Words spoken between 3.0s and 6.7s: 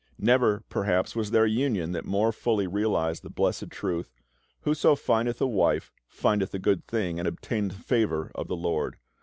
the blessed truth, "Whoso findeth a wife findeth a